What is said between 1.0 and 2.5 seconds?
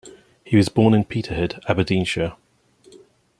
Peterhead, Aberdeenshire.